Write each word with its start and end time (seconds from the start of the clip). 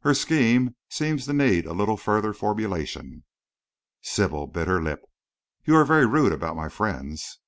"Her 0.00 0.14
schemes 0.14 0.72
seem 0.90 1.18
to 1.18 1.32
need 1.32 1.64
a 1.64 1.72
little 1.72 1.96
further 1.96 2.32
formulation." 2.32 3.22
Sybil 4.00 4.48
bit 4.48 4.66
her 4.66 4.82
lip. 4.82 5.02
"You 5.64 5.76
are 5.76 5.84
very 5.84 6.06
rude 6.06 6.32
about 6.32 6.56
my 6.56 6.68
friends." 6.68 7.38